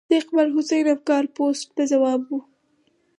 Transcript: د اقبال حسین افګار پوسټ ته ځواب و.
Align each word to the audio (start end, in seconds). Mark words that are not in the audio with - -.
د 0.09 0.11
اقبال 0.21 0.47
حسین 0.55 0.85
افګار 0.95 1.23
پوسټ 1.35 1.67
ته 1.75 1.83
ځواب 1.91 2.21
و. 2.29 2.31